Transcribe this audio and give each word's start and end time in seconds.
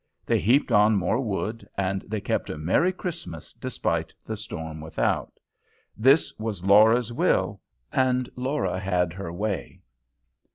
They 0.25 0.39
heaped 0.39 0.71
on 0.71 0.95
more 0.95 1.19
wood, 1.21 1.69
and 1.77 2.01
they 2.07 2.19
kept 2.21 2.49
a 2.49 2.57
merry 2.57 2.91
Christmas 2.91 3.53
despite 3.53 4.11
the 4.25 4.35
storm 4.35 4.81
without. 4.81 5.31
This 5.95 6.33
was 6.39 6.65
Laura's 6.65 7.13
will, 7.13 7.61
and 7.91 8.27
Laura 8.35 8.79
had 8.79 9.13
her 9.13 9.31
way. 9.31 9.79